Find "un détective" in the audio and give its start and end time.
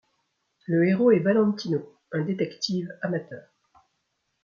2.11-2.89